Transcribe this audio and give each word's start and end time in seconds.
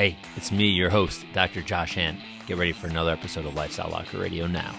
Hey, 0.00 0.16
it's 0.34 0.50
me, 0.50 0.64
your 0.64 0.88
host, 0.88 1.26
Dr. 1.34 1.60
Josh 1.60 1.94
Hant. 1.94 2.18
Get 2.46 2.56
ready 2.56 2.72
for 2.72 2.86
another 2.86 3.10
episode 3.10 3.44
of 3.44 3.54
Lifestyle 3.54 3.90
Locker 3.90 4.16
Radio 4.16 4.46
now. 4.46 4.74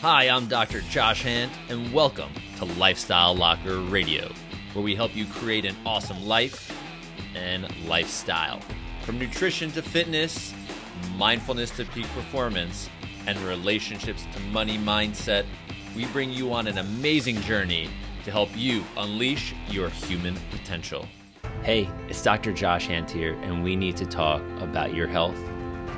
Hi, 0.00 0.28
I'm 0.28 0.46
Dr. 0.46 0.82
Josh 0.82 1.24
Hant, 1.24 1.50
and 1.68 1.92
welcome 1.92 2.30
to 2.58 2.64
Lifestyle 2.64 3.34
Locker 3.34 3.80
Radio, 3.80 4.32
where 4.74 4.84
we 4.84 4.94
help 4.94 5.16
you 5.16 5.26
create 5.26 5.64
an 5.64 5.74
awesome 5.84 6.24
life 6.24 6.72
and 7.34 7.66
lifestyle. 7.88 8.60
From 9.02 9.18
nutrition 9.18 9.72
to 9.72 9.82
fitness, 9.82 10.54
mindfulness 11.16 11.72
to 11.72 11.84
peak 11.86 12.06
performance, 12.14 12.88
and 13.26 13.36
relationships 13.40 14.24
to 14.34 14.40
money 14.52 14.78
mindset, 14.78 15.46
we 15.96 16.06
bring 16.06 16.30
you 16.30 16.52
on 16.52 16.68
an 16.68 16.78
amazing 16.78 17.40
journey 17.40 17.90
to 18.22 18.30
help 18.30 18.50
you 18.56 18.84
unleash 18.96 19.52
your 19.68 19.88
human 19.88 20.36
potential. 20.52 21.08
Hey, 21.62 21.90
it's 22.08 22.22
Dr. 22.22 22.52
Josh 22.52 22.86
Hant 22.86 23.10
here, 23.10 23.32
and 23.42 23.64
we 23.64 23.74
need 23.74 23.96
to 23.96 24.06
talk 24.06 24.40
about 24.60 24.94
your 24.94 25.08
health, 25.08 25.38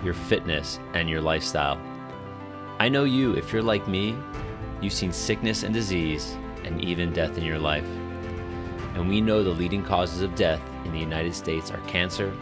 your 0.02 0.14
fitness, 0.14 0.80
and 0.94 1.10
your 1.10 1.20
lifestyle. 1.20 1.78
I 2.78 2.88
know 2.88 3.04
you, 3.04 3.34
if 3.34 3.52
you're 3.52 3.62
like 3.62 3.86
me, 3.86 4.16
you've 4.80 4.94
seen 4.94 5.12
sickness 5.12 5.64
and 5.64 5.74
disease 5.74 6.36
and 6.64 6.82
even 6.82 7.12
death 7.12 7.36
in 7.36 7.44
your 7.44 7.58
life. 7.58 7.86
And 8.94 9.08
we 9.08 9.20
know 9.20 9.42
the 9.42 9.50
leading 9.50 9.82
causes 9.82 10.22
of 10.22 10.34
death 10.34 10.60
in 10.86 10.92
the 10.92 10.98
United 10.98 11.34
States 11.34 11.70
are 11.70 11.80
cancer, 11.86 12.32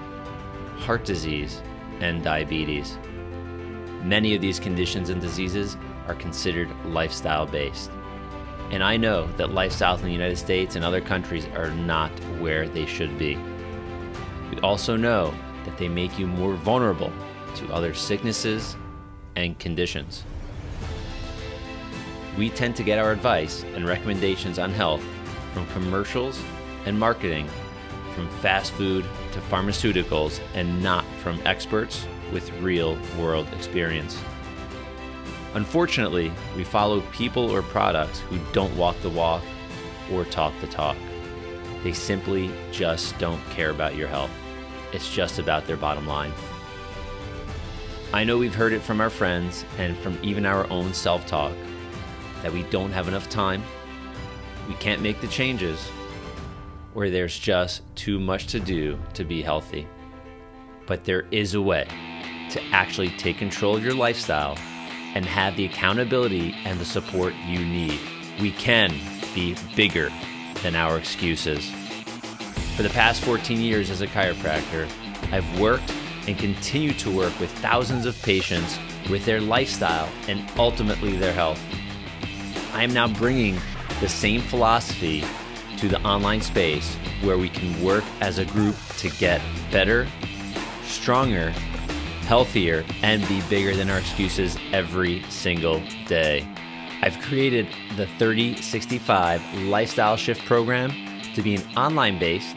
heart 0.79 1.05
disease, 1.05 1.63
and 2.01 2.23
diabetes. 2.23 2.97
Many 4.03 4.37
of 4.37 4.41
these 4.41 4.61
conditions 4.61 5.11
and 5.11 5.21
diseases 5.21 5.77
are 6.07 6.15
considered 6.15 6.71
lifestyle 6.85 7.47
based. 7.47 7.91
And 8.71 8.83
I 8.83 8.97
know 8.97 9.27
that 9.37 9.49
lifestyles 9.49 9.99
in 9.99 10.07
the 10.07 10.13
United 10.13 10.37
States 10.37 10.77
and 10.77 10.85
other 10.85 11.01
countries 11.01 11.47
are 11.55 11.71
not 11.71 12.11
where 12.41 12.69
they 12.69 12.87
should 12.87 13.17
be. 13.19 13.39
We 14.51 14.61
also 14.61 14.97
know 14.97 15.33
that 15.65 15.79
they 15.79 15.89
make 15.89 16.19
you 16.19 16.27
more 16.27 16.55
vulnerable 16.55 17.13
to 17.57 17.73
other 17.73 17.95
sicknesses 17.95 18.77
and 19.37 19.59
conditions. 19.59 20.25
We 22.37 22.51
tend 22.51 22.77
to 22.77 22.83
get 22.83 22.99
our 22.99 23.13
advice 23.13 23.65
and 23.75 23.87
recommendations 23.87 24.59
on 24.59 24.71
health 24.71 25.03
from 25.55 25.67
commercials 25.69 26.43
and 26.85 26.99
marketing, 26.99 27.49
from 28.15 28.29
fast 28.41 28.73
food 28.73 29.05
to 29.33 29.41
pharmaceuticals, 29.41 30.41
and 30.55 30.83
not 30.83 31.05
from 31.23 31.41
experts 31.45 32.07
with 32.33 32.51
real 32.61 32.99
world 33.19 33.49
experience. 33.55 34.21
Unfortunately, 35.57 36.31
we 36.55 36.65
follow 36.65 37.01
people 37.13 37.51
or 37.51 37.63
products 37.63 38.21
who 38.29 38.39
don't 38.53 38.77
walk 38.77 38.95
the 39.01 39.09
walk 39.09 39.43
or 40.13 40.27
talk 40.27 40.53
the 40.61 40.67
talk. 40.67 40.99
They 41.83 41.95
simply 41.95 42.51
just 42.73 43.19
don't 43.19 43.43
care 43.49 43.71
about 43.71 43.97
your 43.97 44.07
health. 44.07 44.31
It's 44.93 45.11
just 45.11 45.39
about 45.39 45.67
their 45.67 45.79
bottom 45.79 46.07
line. 46.07 46.35
I 48.13 48.23
know 48.23 48.37
we've 48.37 48.55
heard 48.55 48.75
it 48.75 48.83
from 48.83 49.01
our 49.01 49.09
friends 49.09 49.65
and 49.79 49.97
from 49.97 50.19
even 50.23 50.45
our 50.45 50.71
own 50.71 50.93
self 50.93 51.27
talk 51.27 51.55
that 52.43 52.53
we 52.53 52.65
don't 52.65 52.93
have 52.93 53.09
enough 53.09 53.31
time, 53.31 53.63
we 54.69 54.75
can't 54.75 55.01
make 55.01 55.23
the 55.23 55.27
changes, 55.27 55.89
or 56.95 57.09
there's 57.09 57.39
just 57.39 57.81
too 57.97 58.21
much 58.21 58.49
to 58.49 58.61
do 58.61 58.99
to 59.15 59.25
be 59.25 59.41
healthy. 59.41 59.89
But 60.85 61.05
there 61.05 61.25
is 61.31 61.55
a 61.55 61.63
way 61.63 61.89
to 62.51 62.63
actually 62.73 63.09
take 63.17 63.39
control 63.39 63.75
of 63.75 63.83
your 63.83 63.95
lifestyle 63.95 64.59
and 65.17 65.25
have 65.25 65.57
the 65.57 65.65
accountability 65.65 66.55
and 66.67 66.79
the 66.79 66.85
support 66.85 67.35
you 67.47 67.59
need. 67.59 67.99
We 68.39 68.53
can 68.53 68.95
be 69.35 69.57
bigger 69.75 70.13
than 70.63 70.77
our 70.77 70.99
excuses. 70.99 71.71
For 72.77 72.83
the 72.83 72.91
past 72.91 73.23
14 73.23 73.59
years 73.59 73.89
as 73.89 74.03
a 74.03 74.07
chiropractor, 74.07 74.87
I've 75.33 75.59
worked 75.59 75.91
and 76.29 76.37
continue 76.37 76.93
to 76.93 77.11
work 77.11 77.33
with 77.41 77.51
thousands 77.61 78.05
of 78.05 78.21
patients 78.21 78.79
with 79.09 79.25
their 79.25 79.41
lifestyle 79.41 80.11
and 80.29 80.47
ultimately 80.59 81.17
their 81.17 81.33
health. 81.33 81.63
I 82.75 82.83
am 82.83 82.93
now 82.93 83.09
bringing 83.09 83.59
the 84.01 84.11
same 84.11 84.43
philosophy 84.43 85.25
to 85.79 85.89
the 85.89 86.01
online 86.03 86.43
space 86.43 86.95
where 87.23 87.39
we 87.39 87.49
can 87.49 87.83
work 87.83 88.05
as 88.21 88.37
a 88.37 88.45
group 88.45 88.77
to 88.99 89.09
get 89.09 89.41
better, 89.73 90.07
stronger, 90.83 91.55
healthier, 92.27 92.85
and 93.03 93.27
be 93.29 93.41
bigger 93.49 93.75
than 93.75 93.89
our 93.89 93.99
excuses 93.99 94.57
every 94.73 95.23
single 95.31 95.81
day. 96.07 96.47
I've 97.03 97.19
created 97.21 97.67
the 97.97 98.07
3065 98.19 99.63
Lifestyle 99.63 100.17
Shift 100.17 100.45
program 100.45 100.91
to 101.35 101.43
be 101.43 101.55
an 101.55 101.63
online 101.77 102.19
based, 102.19 102.57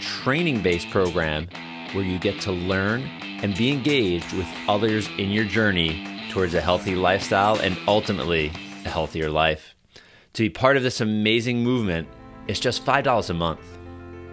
training 0.00 0.62
based 0.62 0.90
program 0.90 1.48
where 1.92 2.04
you 2.04 2.18
get 2.18 2.40
to 2.42 2.52
learn 2.52 3.02
and 3.42 3.56
be 3.56 3.72
engaged 3.72 4.32
with 4.34 4.46
others 4.68 5.08
in 5.16 5.30
your 5.30 5.44
journey 5.44 6.28
towards 6.30 6.54
a 6.54 6.60
healthy 6.60 6.94
lifestyle 6.94 7.58
and 7.60 7.78
ultimately 7.86 8.48
a 8.84 8.88
healthier 8.88 9.30
life. 9.30 9.74
To 10.34 10.42
be 10.42 10.50
part 10.50 10.76
of 10.76 10.82
this 10.82 11.00
amazing 11.00 11.64
movement, 11.64 12.08
it's 12.46 12.60
just 12.60 12.84
$5 12.84 13.30
a 13.30 13.34
month. 13.34 13.60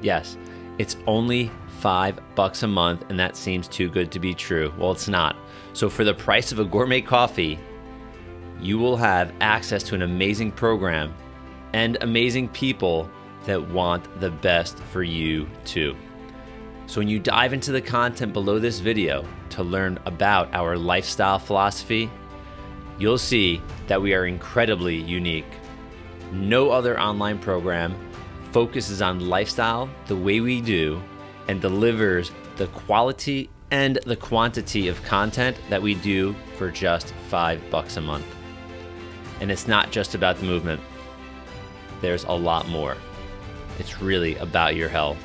Yes, 0.02 0.38
it's 0.78 0.97
only 1.07 1.50
five 1.85 2.19
bucks 2.34 2.63
a 2.63 2.68
month, 2.68 3.06
and 3.09 3.19
that 3.19 3.38
seems 3.38 3.68
too 3.68 3.88
good 3.88 4.12
to 4.12 4.19
be 4.19 4.34
true. 4.34 4.73
Well, 4.75 4.91
it's 4.91 5.07
not. 5.07 5.35
So, 5.73 5.88
for 5.88 6.03
the 6.03 6.16
price 6.16 6.51
of 6.51 6.57
a 6.57 6.66
gourmet 6.66 7.00
coffee, 7.00 7.59
you 8.59 8.79
will 8.79 8.97
have 8.97 9.31
access 9.40 9.84
to 9.84 9.94
an 9.94 10.01
amazing 10.01 10.51
program 10.51 11.13
and 11.74 12.00
amazing 12.01 12.50
people 12.50 13.07
that 13.45 13.69
want 13.69 14.19
the 14.19 14.31
best 14.31 14.79
for 14.79 15.03
you 15.03 15.47
too. 15.63 15.95
So, 16.88 17.01
when 17.01 17.07
you 17.07 17.19
dive 17.19 17.53
into 17.53 17.72
the 17.72 17.81
content 17.81 18.34
below 18.34 18.57
this 18.57 18.79
video 18.79 19.24
to 19.50 19.62
learn 19.62 20.00
about 20.07 20.51
our 20.56 20.79
lifestyle 20.79 21.38
philosophy, 21.38 22.09
you'll 22.97 23.19
see 23.19 23.62
that 23.85 24.01
we 24.01 24.16
are 24.16 24.25
incredibly 24.25 24.95
unique. 24.95 25.53
No 26.31 26.72
other 26.72 27.00
online 27.00 27.38
program 27.38 27.95
focuses 28.51 29.03
on 29.03 29.29
lifestyle 29.29 29.88
the 30.07 30.16
way 30.16 30.40
we 30.40 30.62
do 30.62 31.00
and 31.47 31.61
delivers 31.61 32.31
the 32.57 32.67
quality 32.67 33.50
and 33.72 33.97
the 34.06 34.16
quantity 34.16 34.88
of 34.88 35.01
content 35.03 35.57
that 35.69 35.81
we 35.81 35.95
do 35.95 36.35
for 36.57 36.72
just 36.72 37.13
five 37.29 37.61
bucks 37.69 37.97
a 37.97 38.01
month. 38.01 38.25
And 39.41 39.51
it's 39.51 39.67
not 39.67 39.91
just 39.91 40.16
about 40.16 40.38
the 40.38 40.45
movement, 40.45 40.81
there's 42.01 42.23
a 42.25 42.31
lot 42.31 42.67
more. 42.67 42.95
It's 43.79 44.01
really 44.01 44.38
about 44.38 44.75
your 44.75 44.89
health. 44.89 45.17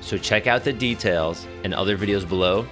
So 0.00 0.16
check 0.16 0.46
out 0.46 0.64
the 0.64 0.72
details 0.72 1.46
and 1.64 1.74
other 1.74 1.98
videos 1.98 2.26
below. 2.26 2.66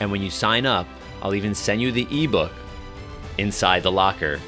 And 0.00 0.10
when 0.10 0.22
you 0.22 0.30
sign 0.30 0.64
up, 0.64 0.86
I'll 1.22 1.34
even 1.34 1.54
send 1.54 1.82
you 1.82 1.92
the 1.92 2.08
ebook 2.10 2.52
inside 3.36 3.82
the 3.82 3.92
locker, 3.92 4.38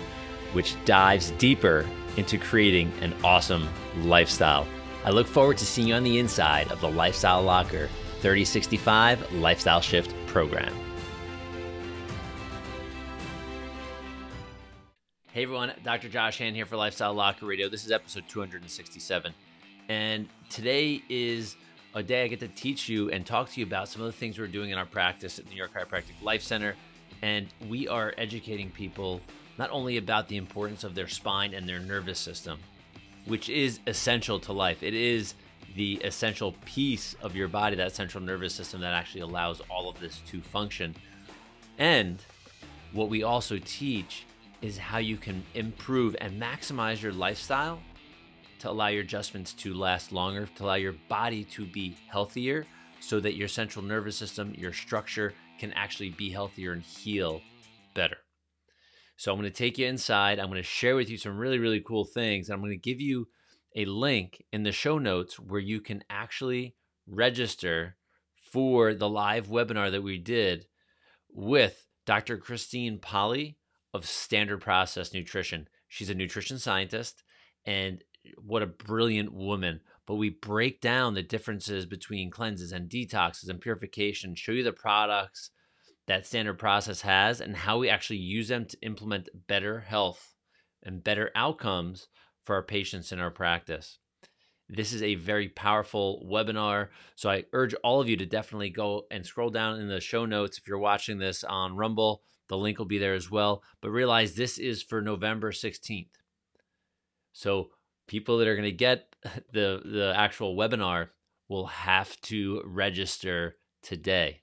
which 0.52 0.76
dives 0.84 1.30
deeper 1.32 1.86
into 2.16 2.38
creating 2.38 2.92
an 3.00 3.14
awesome 3.22 3.68
lifestyle. 3.98 4.66
I 5.04 5.10
look 5.10 5.26
forward 5.26 5.58
to 5.58 5.66
seeing 5.66 5.88
you 5.88 5.94
on 5.94 6.04
the 6.04 6.20
inside 6.20 6.70
of 6.70 6.80
the 6.80 6.88
Lifestyle 6.88 7.42
Locker 7.42 7.88
3065 8.20 9.32
Lifestyle 9.32 9.80
Shift 9.80 10.14
program. 10.28 10.72
Hey 15.32 15.42
everyone, 15.42 15.72
Dr. 15.82 16.08
Josh 16.08 16.38
Hant 16.38 16.54
here 16.54 16.66
for 16.66 16.76
Lifestyle 16.76 17.14
Locker 17.14 17.46
Radio. 17.46 17.68
This 17.68 17.84
is 17.84 17.90
episode 17.90 18.28
267. 18.28 19.34
And 19.88 20.28
today 20.48 21.02
is 21.08 21.56
a 21.96 22.02
day 22.04 22.22
I 22.22 22.28
get 22.28 22.38
to 22.38 22.48
teach 22.48 22.88
you 22.88 23.10
and 23.10 23.26
talk 23.26 23.50
to 23.50 23.60
you 23.60 23.66
about 23.66 23.88
some 23.88 24.02
of 24.02 24.06
the 24.06 24.12
things 24.12 24.38
we're 24.38 24.46
doing 24.46 24.70
in 24.70 24.78
our 24.78 24.86
practice 24.86 25.40
at 25.40 25.48
New 25.48 25.56
York 25.56 25.72
Chiropractic 25.74 26.22
Life 26.22 26.42
Center. 26.42 26.76
And 27.22 27.48
we 27.68 27.88
are 27.88 28.14
educating 28.18 28.70
people 28.70 29.20
not 29.58 29.68
only 29.70 29.96
about 29.96 30.28
the 30.28 30.36
importance 30.36 30.84
of 30.84 30.94
their 30.94 31.08
spine 31.08 31.54
and 31.54 31.68
their 31.68 31.80
nervous 31.80 32.20
system, 32.20 32.60
which 33.26 33.48
is 33.48 33.80
essential 33.86 34.38
to 34.40 34.52
life. 34.52 34.82
It 34.82 34.94
is 34.94 35.34
the 35.74 35.94
essential 36.04 36.54
piece 36.64 37.14
of 37.22 37.34
your 37.34 37.48
body, 37.48 37.76
that 37.76 37.94
central 37.94 38.22
nervous 38.22 38.54
system 38.54 38.80
that 38.80 38.92
actually 38.94 39.22
allows 39.22 39.60
all 39.70 39.88
of 39.88 39.98
this 40.00 40.20
to 40.28 40.40
function. 40.40 40.94
And 41.78 42.18
what 42.92 43.08
we 43.08 43.22
also 43.22 43.58
teach 43.64 44.26
is 44.60 44.78
how 44.78 44.98
you 44.98 45.16
can 45.16 45.42
improve 45.54 46.14
and 46.20 46.40
maximize 46.40 47.02
your 47.02 47.12
lifestyle 47.12 47.80
to 48.60 48.70
allow 48.70 48.88
your 48.88 49.02
adjustments 49.02 49.52
to 49.54 49.74
last 49.74 50.12
longer, 50.12 50.46
to 50.56 50.64
allow 50.64 50.74
your 50.74 50.94
body 51.08 51.44
to 51.44 51.66
be 51.66 51.96
healthier 52.08 52.66
so 53.00 53.18
that 53.18 53.34
your 53.34 53.48
central 53.48 53.84
nervous 53.84 54.16
system, 54.16 54.54
your 54.56 54.72
structure 54.72 55.34
can 55.58 55.72
actually 55.72 56.10
be 56.10 56.30
healthier 56.30 56.72
and 56.72 56.82
heal 56.82 57.40
better. 57.94 58.18
So 59.22 59.30
I'm 59.30 59.38
going 59.38 59.48
to 59.48 59.56
take 59.56 59.78
you 59.78 59.86
inside. 59.86 60.40
I'm 60.40 60.48
going 60.48 60.56
to 60.56 60.64
share 60.64 60.96
with 60.96 61.08
you 61.08 61.16
some 61.16 61.38
really, 61.38 61.60
really 61.60 61.80
cool 61.80 62.04
things. 62.04 62.50
I'm 62.50 62.58
going 62.58 62.72
to 62.72 62.76
give 62.76 63.00
you 63.00 63.28
a 63.76 63.84
link 63.84 64.42
in 64.52 64.64
the 64.64 64.72
show 64.72 64.98
notes 64.98 65.38
where 65.38 65.60
you 65.60 65.80
can 65.80 66.02
actually 66.10 66.74
register 67.06 67.94
for 68.50 68.94
the 68.94 69.08
live 69.08 69.46
webinar 69.46 69.92
that 69.92 70.02
we 70.02 70.18
did 70.18 70.66
with 71.32 71.86
Dr. 72.04 72.36
Christine 72.36 72.98
Polly 72.98 73.58
of 73.94 74.08
Standard 74.08 74.60
Process 74.60 75.14
Nutrition. 75.14 75.68
She's 75.86 76.10
a 76.10 76.16
nutrition 76.16 76.58
scientist 76.58 77.22
and 77.64 78.02
what 78.38 78.64
a 78.64 78.66
brilliant 78.66 79.32
woman. 79.32 79.82
But 80.04 80.16
we 80.16 80.30
break 80.30 80.80
down 80.80 81.14
the 81.14 81.22
differences 81.22 81.86
between 81.86 82.32
cleanses 82.32 82.72
and 82.72 82.90
detoxes 82.90 83.48
and 83.48 83.60
purification, 83.60 84.34
show 84.34 84.50
you 84.50 84.64
the 84.64 84.72
products 84.72 85.52
that 86.06 86.26
standard 86.26 86.58
process 86.58 87.02
has 87.02 87.40
and 87.40 87.56
how 87.56 87.78
we 87.78 87.88
actually 87.88 88.18
use 88.18 88.48
them 88.48 88.66
to 88.66 88.80
implement 88.82 89.28
better 89.46 89.80
health 89.80 90.34
and 90.82 91.04
better 91.04 91.30
outcomes 91.34 92.08
for 92.44 92.56
our 92.56 92.62
patients 92.62 93.12
in 93.12 93.20
our 93.20 93.30
practice. 93.30 93.98
This 94.68 94.92
is 94.92 95.02
a 95.02 95.16
very 95.16 95.48
powerful 95.48 96.26
webinar. 96.30 96.88
So 97.14 97.30
I 97.30 97.44
urge 97.52 97.74
all 97.84 98.00
of 98.00 98.08
you 98.08 98.16
to 98.16 98.26
definitely 98.26 98.70
go 98.70 99.06
and 99.10 99.24
scroll 99.24 99.50
down 99.50 99.78
in 99.80 99.88
the 99.88 100.00
show 100.00 100.24
notes 100.24 100.58
if 100.58 100.66
you're 100.66 100.78
watching 100.78 101.18
this 101.18 101.44
on 101.44 101.76
Rumble. 101.76 102.22
The 102.48 102.56
link 102.56 102.78
will 102.78 102.86
be 102.86 102.98
there 102.98 103.14
as 103.14 103.30
well. 103.30 103.62
But 103.80 103.90
realize 103.90 104.34
this 104.34 104.58
is 104.58 104.82
for 104.82 105.02
November 105.02 105.52
16th. 105.52 106.08
So 107.32 107.70
people 108.06 108.38
that 108.38 108.48
are 108.48 108.56
going 108.56 108.68
to 108.68 108.72
get 108.72 109.14
the 109.52 109.80
the 109.84 110.12
actual 110.16 110.56
webinar 110.56 111.08
will 111.48 111.66
have 111.66 112.18
to 112.22 112.62
register 112.64 113.56
today. 113.82 114.41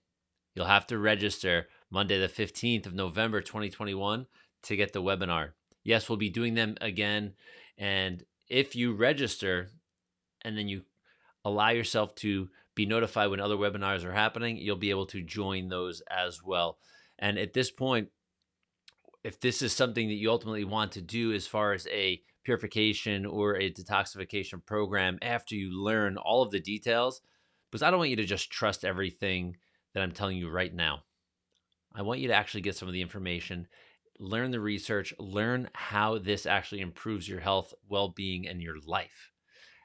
You'll 0.56 0.66
have 0.66 0.88
to 0.88 0.98
register 0.98 1.68
Monday 1.90 2.20
the 2.20 2.28
15th 2.28 2.86
of 2.86 2.94
November 2.94 3.42
2021 3.42 4.26
to 4.64 4.76
get 4.76 4.94
the 4.94 5.02
webinar. 5.02 5.52
Yes, 5.84 6.10
we'll 6.10 6.18
be 6.18 6.30
doing 6.30 6.54
them 6.54 6.76
again 6.82 7.34
and 7.78 8.24
if 8.50 8.76
you 8.76 8.94
register 8.94 9.70
and 10.44 10.58
then 10.58 10.68
you 10.68 10.84
allow 11.46 11.70
yourself 11.70 12.14
to 12.16 12.50
be 12.76 12.86
notified 12.86 13.30
when 13.30 13.40
other 13.40 13.56
webinars 13.56 14.04
are 14.04 14.14
happening, 14.14 14.58
you'll 14.58 14.76
be 14.76 14.90
able 14.90 15.06
to 15.08 15.22
join 15.22 15.70
those 15.70 16.02
as 16.10 16.44
well. 16.44 16.78
And 17.18 17.38
at 17.38 17.54
this 17.54 17.72
point, 17.72 18.10
if 19.24 19.40
this 19.40 19.62
is 19.62 19.74
something 19.74 20.08
that 20.08 20.16
you 20.16 20.30
ultimately 20.30 20.64
want 20.64 20.94
to 20.94 21.02
do 21.02 21.34
as 21.34 21.48
far 21.48 21.74
as 21.74 21.88
a 21.88 22.22
purification 22.44 23.26
or 23.26 23.56
a 23.56 23.72
detoxification 23.72 24.66
program 24.66 25.20
after 25.22 25.56
you 25.56 25.72
learn 25.72 26.18
all 26.18 26.42
of 26.42 26.52
the 26.52 26.60
details, 26.60 27.22
because 27.70 27.84
I 27.84 27.92
don't 27.92 28.00
want 28.00 28.10
you 28.10 28.16
to 28.18 28.26
just 28.26 28.50
trust 28.50 28.86
everything 28.86 29.58
that 29.94 30.04
I'm 30.04 30.12
telling 30.12 30.38
you 30.38 30.50
right 30.50 30.74
now. 30.74 31.04
I 31.94 32.02
want 32.02 32.20
you 32.20 32.28
to 32.28 32.36
actually 32.36 32.62
get 32.62 32.76
some 32.76 32.88
of 32.88 32.94
the 32.94 33.02
information, 33.02 33.68
learn 34.20 34.52
the 34.52 34.60
research, 34.60 35.14
learn 35.18 35.70
how 35.74 36.20
this 36.20 36.46
actually 36.46 36.82
improves 36.82 37.28
your 37.28 37.40
health, 37.40 37.74
well 37.88 38.10
being, 38.10 38.48
and 38.48 38.62
your 38.62 38.78
life. 38.86 39.32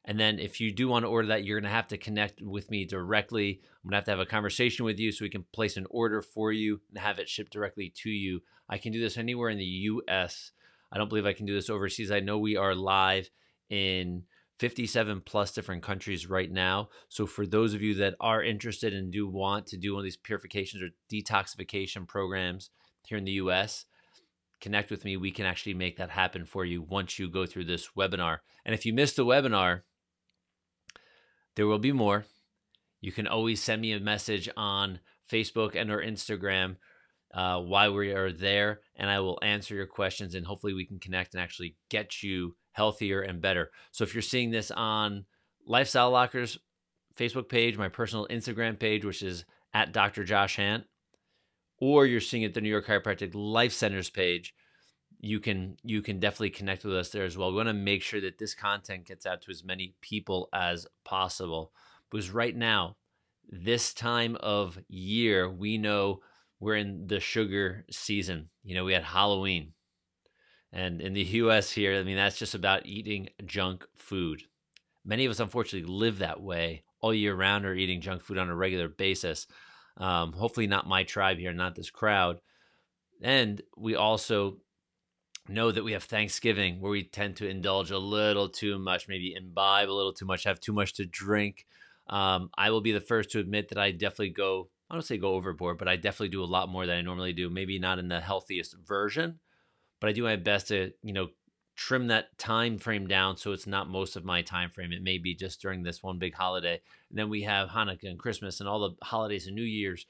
And 0.04 0.20
then 0.20 0.38
if 0.38 0.60
you 0.60 0.70
do 0.70 0.86
want 0.86 1.04
to 1.04 1.08
order 1.08 1.28
that, 1.28 1.44
you're 1.44 1.58
going 1.58 1.70
to 1.70 1.74
have 1.74 1.88
to 1.88 1.98
connect 1.98 2.42
with 2.42 2.70
me 2.70 2.84
directly. 2.84 3.60
I'm 3.62 3.88
going 3.88 3.92
to 3.92 3.96
have 3.96 4.04
to 4.04 4.10
have 4.10 4.20
a 4.20 4.26
conversation 4.26 4.84
with 4.84 4.98
you 4.98 5.12
so 5.12 5.24
we 5.24 5.30
can 5.30 5.46
place 5.52 5.78
an 5.78 5.86
order 5.88 6.20
for 6.20 6.52
you 6.52 6.80
and 6.90 6.98
have 6.98 7.18
it 7.18 7.28
shipped 7.28 7.52
directly 7.52 7.92
to 8.02 8.10
you. 8.10 8.42
I 8.68 8.76
can 8.76 8.92
do 8.92 9.00
this 9.00 9.16
anywhere 9.16 9.48
in 9.48 9.58
the 9.58 9.64
US. 9.64 10.52
I 10.92 10.98
don't 10.98 11.08
believe 11.08 11.26
I 11.26 11.32
can 11.32 11.46
do 11.46 11.54
this 11.54 11.70
overseas. 11.70 12.10
I 12.10 12.20
know 12.20 12.38
we 12.38 12.56
are 12.56 12.74
live 12.74 13.30
in 13.70 14.24
57 14.58 15.22
plus 15.26 15.52
different 15.52 15.82
countries 15.82 16.28
right 16.28 16.50
now. 16.50 16.88
So 17.08 17.26
for 17.26 17.46
those 17.46 17.74
of 17.74 17.82
you 17.82 17.94
that 17.94 18.14
are 18.20 18.42
interested 18.42 18.94
and 18.94 19.12
do 19.12 19.28
want 19.28 19.66
to 19.68 19.76
do 19.76 19.92
one 19.92 20.00
of 20.00 20.04
these 20.04 20.16
purifications 20.16 20.82
or 20.82 20.90
detoxification 21.12 22.06
programs 22.06 22.70
here 23.06 23.18
in 23.18 23.24
the 23.24 23.32
US, 23.32 23.86
connect 24.60 24.90
with 24.90 25.04
me. 25.04 25.16
We 25.16 25.32
can 25.32 25.46
actually 25.46 25.74
make 25.74 25.96
that 25.96 26.10
happen 26.10 26.44
for 26.44 26.64
you 26.64 26.82
once 26.82 27.18
you 27.18 27.28
go 27.28 27.46
through 27.46 27.64
this 27.64 27.90
webinar. 27.98 28.38
And 28.64 28.74
if 28.74 28.86
you 28.86 28.94
missed 28.94 29.16
the 29.16 29.26
webinar, 29.26 29.82
there 31.56 31.66
will 31.66 31.78
be 31.78 31.92
more. 31.92 32.24
You 33.00 33.12
can 33.12 33.26
always 33.26 33.62
send 33.62 33.82
me 33.82 33.92
a 33.92 34.00
message 34.00 34.48
on 34.56 35.00
Facebook 35.30 35.74
and 35.74 35.90
or 35.90 36.02
Instagram 36.02 36.76
uh, 37.34 37.60
while 37.60 37.92
we 37.92 38.12
are 38.12 38.32
there, 38.32 38.80
and 38.96 39.10
I 39.10 39.20
will 39.20 39.38
answer 39.42 39.74
your 39.74 39.86
questions. 39.86 40.34
And 40.34 40.46
hopefully, 40.46 40.72
we 40.72 40.86
can 40.86 41.00
connect 41.00 41.34
and 41.34 41.42
actually 41.42 41.76
get 41.90 42.22
you 42.22 42.56
healthier 42.74 43.22
and 43.22 43.40
better. 43.40 43.70
So, 43.90 44.04
if 44.04 44.14
you're 44.14 44.22
seeing 44.22 44.50
this 44.50 44.70
on 44.70 45.24
Lifestyle 45.66 46.10
Lockers 46.10 46.58
Facebook 47.16 47.48
page, 47.48 47.78
my 47.78 47.88
personal 47.88 48.26
Instagram 48.28 48.78
page, 48.78 49.04
which 49.04 49.22
is 49.22 49.44
at 49.72 49.92
Dr. 49.92 50.24
Josh 50.24 50.56
Hant, 50.56 50.84
or 51.78 52.06
you're 52.06 52.20
seeing 52.20 52.42
it 52.42 52.54
the 52.54 52.60
New 52.60 52.68
York 52.68 52.86
Chiropractic 52.86 53.32
Life 53.34 53.72
Centers 53.72 54.10
page, 54.10 54.54
you 55.20 55.40
can 55.40 55.76
you 55.82 56.02
can 56.02 56.20
definitely 56.20 56.50
connect 56.50 56.84
with 56.84 56.94
us 56.94 57.10
there 57.10 57.24
as 57.24 57.36
well. 57.36 57.50
We 57.50 57.56
want 57.56 57.68
to 57.68 57.74
make 57.74 58.02
sure 58.02 58.20
that 58.20 58.38
this 58.38 58.54
content 58.54 59.06
gets 59.06 59.24
out 59.24 59.42
to 59.42 59.50
as 59.50 59.64
many 59.64 59.94
people 60.00 60.48
as 60.52 60.86
possible. 61.04 61.72
Because 62.10 62.30
right 62.30 62.54
now, 62.54 62.96
this 63.48 63.94
time 63.94 64.36
of 64.40 64.78
year, 64.88 65.50
we 65.50 65.78
know 65.78 66.20
we're 66.60 66.76
in 66.76 67.06
the 67.06 67.20
sugar 67.20 67.84
season. 67.90 68.50
You 68.62 68.74
know, 68.74 68.84
we 68.84 68.92
had 68.92 69.02
Halloween. 69.02 69.72
And 70.74 71.00
in 71.00 71.12
the 71.12 71.22
US 71.22 71.70
here, 71.70 71.94
I 71.94 72.02
mean, 72.02 72.16
that's 72.16 72.36
just 72.36 72.56
about 72.56 72.84
eating 72.84 73.28
junk 73.46 73.86
food. 73.94 74.42
Many 75.04 75.24
of 75.24 75.30
us, 75.30 75.38
unfortunately, 75.38 75.88
live 75.88 76.18
that 76.18 76.42
way 76.42 76.82
all 77.00 77.14
year 77.14 77.34
round 77.34 77.64
or 77.64 77.74
eating 77.74 78.00
junk 78.00 78.22
food 78.22 78.38
on 78.38 78.50
a 78.50 78.56
regular 78.56 78.88
basis. 78.88 79.46
Um, 79.98 80.32
hopefully, 80.32 80.66
not 80.66 80.88
my 80.88 81.04
tribe 81.04 81.38
here, 81.38 81.52
not 81.52 81.76
this 81.76 81.90
crowd. 81.90 82.40
And 83.22 83.62
we 83.76 83.94
also 83.94 84.58
know 85.48 85.70
that 85.70 85.84
we 85.84 85.92
have 85.92 86.02
Thanksgiving 86.02 86.80
where 86.80 86.90
we 86.90 87.04
tend 87.04 87.36
to 87.36 87.48
indulge 87.48 87.92
a 87.92 87.98
little 87.98 88.48
too 88.48 88.76
much, 88.78 89.06
maybe 89.06 89.34
imbibe 89.34 89.88
a 89.88 89.92
little 89.92 90.12
too 90.12 90.24
much, 90.24 90.42
have 90.42 90.58
too 90.58 90.72
much 90.72 90.94
to 90.94 91.06
drink. 91.06 91.66
Um, 92.08 92.50
I 92.56 92.70
will 92.70 92.80
be 92.80 92.92
the 92.92 93.00
first 93.00 93.30
to 93.30 93.38
admit 93.38 93.68
that 93.68 93.78
I 93.78 93.92
definitely 93.92 94.30
go, 94.30 94.70
I 94.90 94.94
don't 94.94 95.02
say 95.02 95.18
go 95.18 95.34
overboard, 95.34 95.78
but 95.78 95.88
I 95.88 95.94
definitely 95.94 96.30
do 96.30 96.42
a 96.42 96.46
lot 96.46 96.68
more 96.68 96.84
than 96.84 96.96
I 96.96 97.02
normally 97.02 97.32
do. 97.32 97.48
Maybe 97.48 97.78
not 97.78 98.00
in 98.00 98.08
the 98.08 98.20
healthiest 98.20 98.76
version, 98.84 99.38
but 100.04 100.10
I 100.10 100.12
do 100.12 100.24
my 100.24 100.36
best 100.36 100.68
to, 100.68 100.92
you 101.02 101.14
know, 101.14 101.28
trim 101.76 102.08
that 102.08 102.36
time 102.36 102.76
frame 102.76 103.06
down 103.06 103.38
so 103.38 103.52
it's 103.52 103.66
not 103.66 103.88
most 103.88 104.16
of 104.16 104.24
my 104.24 104.42
time 104.42 104.68
frame. 104.68 104.92
It 104.92 105.02
may 105.02 105.16
be 105.16 105.34
just 105.34 105.62
during 105.62 105.82
this 105.82 106.02
one 106.02 106.18
big 106.18 106.34
holiday. 106.34 106.78
And 107.08 107.18
then 107.18 107.30
we 107.30 107.44
have 107.44 107.70
Hanukkah 107.70 108.10
and 108.10 108.18
Christmas 108.18 108.60
and 108.60 108.68
all 108.68 108.80
the 108.80 109.06
holidays 109.06 109.46
and 109.46 109.56
New 109.56 109.62
Year's. 109.62 110.04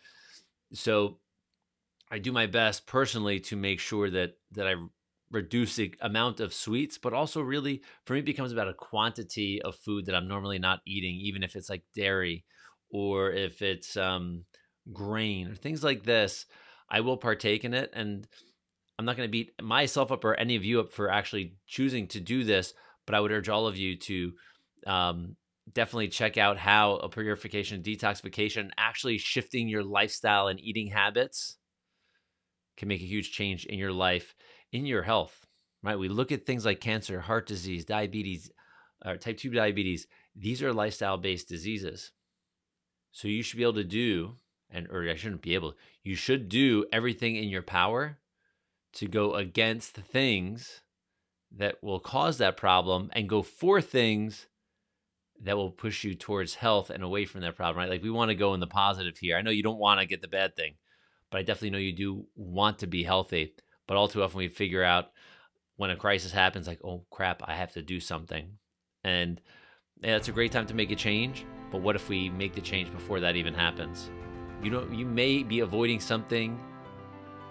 So 0.72 1.18
I 2.10 2.18
do 2.18 2.32
my 2.32 2.46
best 2.46 2.88
personally 2.88 3.38
to 3.38 3.54
make 3.54 3.78
sure 3.78 4.10
that 4.10 4.32
that 4.50 4.66
I 4.66 4.74
reduce 5.30 5.76
the 5.76 5.94
amount 6.00 6.40
of 6.40 6.52
sweets, 6.52 6.98
but 6.98 7.12
also 7.12 7.40
really 7.40 7.80
for 8.04 8.14
me 8.14 8.20
becomes 8.20 8.50
about 8.50 8.66
a 8.66 8.74
quantity 8.74 9.62
of 9.62 9.76
food 9.76 10.06
that 10.06 10.16
I'm 10.16 10.26
normally 10.26 10.58
not 10.58 10.80
eating, 10.84 11.20
even 11.22 11.44
if 11.44 11.54
it's 11.54 11.70
like 11.70 11.84
dairy 11.94 12.44
or 12.90 13.30
if 13.30 13.62
it's 13.62 13.96
um, 13.96 14.44
grain 14.92 15.46
or 15.46 15.54
things 15.54 15.84
like 15.84 16.02
this. 16.02 16.46
I 16.90 16.98
will 16.98 17.16
partake 17.16 17.64
in 17.64 17.74
it, 17.74 17.90
and 17.94 18.26
I'm 18.98 19.04
not 19.04 19.16
going 19.16 19.28
to 19.28 19.32
beat 19.32 19.60
myself 19.60 20.12
up 20.12 20.24
or 20.24 20.34
any 20.34 20.56
of 20.56 20.64
you 20.64 20.80
up 20.80 20.92
for 20.92 21.10
actually 21.10 21.56
choosing 21.66 22.06
to 22.08 22.20
do 22.20 22.44
this. 22.44 22.74
But 23.06 23.14
I 23.14 23.20
would 23.20 23.32
urge 23.32 23.48
all 23.48 23.66
of 23.66 23.76
you 23.76 23.96
to 23.96 24.32
um, 24.86 25.36
definitely 25.72 26.08
check 26.08 26.38
out 26.38 26.56
how 26.56 26.96
a 26.96 27.08
purification, 27.08 27.82
detoxification, 27.82 28.70
actually 28.78 29.18
shifting 29.18 29.68
your 29.68 29.82
lifestyle 29.82 30.48
and 30.48 30.60
eating 30.60 30.88
habits 30.88 31.58
can 32.76 32.88
make 32.88 33.02
a 33.02 33.06
huge 33.06 33.32
change 33.32 33.66
in 33.66 33.78
your 33.78 33.92
life 33.92 34.34
in 34.72 34.86
your 34.86 35.02
health, 35.02 35.46
right? 35.82 35.98
We 35.98 36.08
look 36.08 36.32
at 36.32 36.46
things 36.46 36.64
like 36.64 36.80
cancer, 36.80 37.20
heart 37.20 37.46
disease, 37.46 37.84
diabetes, 37.84 38.50
or 39.04 39.16
type 39.16 39.38
2 39.38 39.50
diabetes. 39.50 40.06
These 40.34 40.62
are 40.62 40.72
lifestyle 40.72 41.18
based 41.18 41.48
diseases. 41.48 42.10
So 43.12 43.28
you 43.28 43.42
should 43.42 43.58
be 43.58 43.62
able 43.62 43.74
to 43.74 43.84
do, 43.84 44.34
and 44.70 44.88
or 44.90 45.08
I 45.08 45.14
shouldn't 45.14 45.42
be 45.42 45.54
able, 45.54 45.74
you 46.02 46.16
should 46.16 46.48
do 46.48 46.86
everything 46.92 47.36
in 47.36 47.48
your 47.48 47.62
power 47.62 48.18
to 48.94 49.06
go 49.06 49.34
against 49.34 49.94
the 49.94 50.02
things 50.02 50.82
that 51.56 51.82
will 51.82 52.00
cause 52.00 52.38
that 52.38 52.56
problem 52.56 53.10
and 53.12 53.28
go 53.28 53.42
for 53.42 53.80
things 53.80 54.46
that 55.42 55.56
will 55.56 55.70
push 55.70 56.04
you 56.04 56.14
towards 56.14 56.54
health 56.54 56.90
and 56.90 57.02
away 57.02 57.24
from 57.24 57.40
that 57.42 57.56
problem, 57.56 57.76
right? 57.76 57.90
Like 57.90 58.02
we 58.02 58.10
want 58.10 58.30
to 58.30 58.34
go 58.34 58.54
in 58.54 58.60
the 58.60 58.66
positive 58.66 59.18
here. 59.18 59.36
I 59.36 59.42
know 59.42 59.50
you 59.50 59.62
don't 59.62 59.78
want 59.78 60.00
to 60.00 60.06
get 60.06 60.22
the 60.22 60.28
bad 60.28 60.56
thing, 60.56 60.74
but 61.30 61.38
I 61.38 61.42
definitely 61.42 61.70
know 61.70 61.78
you 61.78 61.94
do 61.94 62.26
want 62.34 62.78
to 62.78 62.86
be 62.86 63.02
healthy. 63.02 63.54
But 63.86 63.96
all 63.96 64.08
too 64.08 64.22
often 64.22 64.38
we 64.38 64.48
figure 64.48 64.82
out 64.82 65.10
when 65.76 65.90
a 65.90 65.96
crisis 65.96 66.32
happens, 66.32 66.66
like, 66.66 66.80
oh 66.84 67.04
crap, 67.10 67.42
I 67.44 67.54
have 67.54 67.72
to 67.72 67.82
do 67.82 68.00
something. 68.00 68.58
And 69.02 69.40
yeah, 69.98 70.16
it's 70.16 70.28
a 70.28 70.32
great 70.32 70.52
time 70.52 70.66
to 70.66 70.74
make 70.74 70.90
a 70.90 70.96
change. 70.96 71.44
But 71.70 71.82
what 71.82 71.96
if 71.96 72.08
we 72.08 72.30
make 72.30 72.54
the 72.54 72.60
change 72.60 72.92
before 72.92 73.20
that 73.20 73.36
even 73.36 73.54
happens? 73.54 74.10
You 74.62 74.70
know, 74.70 74.88
you 74.90 75.04
may 75.04 75.42
be 75.42 75.60
avoiding 75.60 76.00
something 76.00 76.58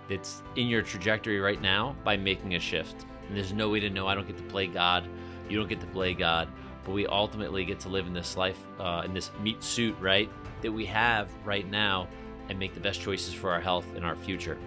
that's 0.10 0.44
in 0.56 0.68
your 0.68 0.82
trajectory 0.82 1.40
right 1.40 1.62
now 1.62 1.96
by 2.04 2.18
making 2.18 2.56
a 2.56 2.60
shift. 2.60 3.06
And 3.28 3.38
there's 3.38 3.54
no 3.54 3.70
way 3.70 3.80
to 3.80 3.90
know. 3.90 4.08
I 4.08 4.16
don't 4.16 4.28
get 4.28 4.38
to 4.38 4.44
play 4.44 4.68
God. 4.68 5.08
You 5.50 5.58
don't 5.58 5.70
get 5.70 5.82
to 5.82 5.88
play 5.88 6.14
God. 6.14 6.48
But 6.84 6.92
we 6.92 7.08
ultimately 7.08 7.64
get 7.64 7.80
to 7.82 7.90
live 7.90 8.08
in 8.08 8.14
this 8.14 8.36
life, 8.36 8.60
uh, 8.80 9.04
in 9.06 9.14
this 9.14 9.32
meat 9.42 9.64
suit, 9.64 9.96
right, 10.02 10.30
that 10.62 10.72
we 10.72 10.86
have 10.86 11.30
right 11.46 11.70
now 11.70 12.08
and 12.50 12.60
make 12.60 12.74
the 12.74 12.80
best 12.80 13.00
choices 13.00 13.34
for 13.34 13.52
our 13.52 13.62
health 13.62 13.86
and 13.96 14.06
our 14.06 14.16
future. 14.16 14.58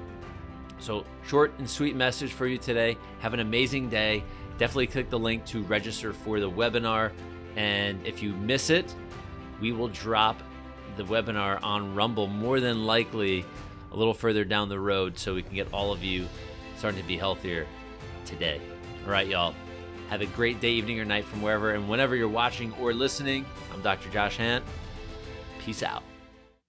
So, 0.78 1.04
short 1.26 1.52
and 1.58 1.68
sweet 1.68 1.96
message 1.96 2.32
for 2.32 2.46
you 2.46 2.58
today. 2.58 2.96
Have 3.20 3.34
an 3.34 3.40
amazing 3.40 3.88
day. 3.88 4.22
Definitely 4.58 4.86
click 4.88 5.10
the 5.10 5.18
link 5.18 5.44
to 5.46 5.62
register 5.64 6.12
for 6.12 6.40
the 6.40 6.50
webinar. 6.50 7.12
And 7.56 8.06
if 8.06 8.22
you 8.22 8.32
miss 8.32 8.70
it, 8.70 8.94
we 9.60 9.72
will 9.72 9.88
drop 9.88 10.42
the 10.96 11.04
webinar 11.04 11.62
on 11.62 11.94
Rumble 11.94 12.26
more 12.26 12.60
than 12.60 12.86
likely 12.86 13.44
a 13.96 13.98
little 13.98 14.14
further 14.14 14.44
down 14.44 14.68
the 14.68 14.78
road 14.78 15.18
so 15.18 15.34
we 15.34 15.42
can 15.42 15.54
get 15.54 15.72
all 15.72 15.90
of 15.90 16.04
you 16.04 16.28
starting 16.76 17.00
to 17.00 17.06
be 17.08 17.16
healthier 17.16 17.66
today. 18.26 18.60
All 19.04 19.10
right, 19.10 19.26
y'all. 19.26 19.54
Have 20.10 20.20
a 20.20 20.26
great 20.26 20.60
day, 20.60 20.72
evening, 20.72 21.00
or 21.00 21.04
night 21.04 21.24
from 21.24 21.42
wherever 21.42 21.72
and 21.72 21.88
whenever 21.88 22.14
you're 22.14 22.28
watching 22.28 22.72
or 22.74 22.92
listening. 22.92 23.44
I'm 23.72 23.80
Dr. 23.80 24.08
Josh 24.10 24.36
Hant. 24.36 24.64
Peace 25.58 25.82
out. 25.82 26.04